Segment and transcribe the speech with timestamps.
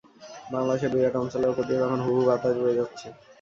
[0.51, 3.07] বাংলাদেশের বিরাট অঞ্চলের ওপর দিয়ে তখন হু হু বাতাস বয়ে যাচ্ছে।